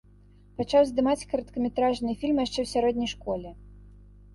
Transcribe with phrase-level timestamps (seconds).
[0.61, 3.59] Пачаў здымаць кароткаметражныя фільмы яшчэ ў сярэдняй школе.